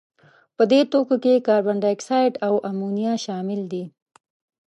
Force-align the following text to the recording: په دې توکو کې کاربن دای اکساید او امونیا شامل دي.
په 0.55 0.63
دې 0.71 0.81
توکو 0.91 1.15
کې 1.23 1.43
کاربن 1.47 1.77
دای 1.83 1.93
اکساید 1.95 2.33
او 2.47 2.53
امونیا 2.69 3.13
شامل 3.25 3.61
دي. 3.71 3.83